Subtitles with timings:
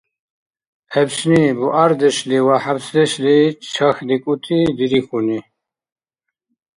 [0.91, 3.37] ГӀебшни, бугӀярдешли ва хӀябцдешли
[3.71, 5.39] чахьдикӀути дирихьуни.